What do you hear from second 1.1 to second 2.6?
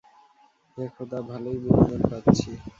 ভালোই বিনোদন পাচ্ছি।